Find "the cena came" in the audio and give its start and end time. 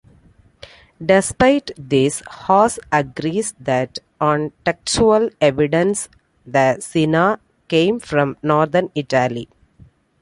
6.43-7.99